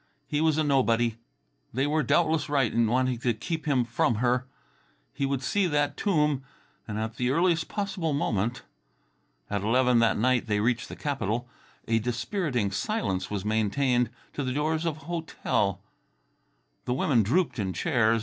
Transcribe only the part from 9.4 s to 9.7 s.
At